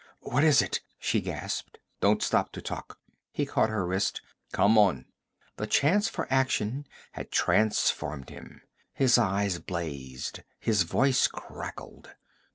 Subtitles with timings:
[0.21, 1.77] 'What is it?' she gasped.
[1.99, 2.97] 'Don't stop to talk!'
[3.31, 4.19] He caught her wrist.
[4.51, 5.05] 'Come on!'
[5.57, 12.15] The chance for action had transformed him; his eyes blazed, his voice crackled.